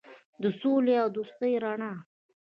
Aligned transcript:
د 0.41 0.43
سولې 0.59 0.95
او 1.03 1.09
دوستۍ 1.15 1.53
رڼا. 1.63 1.93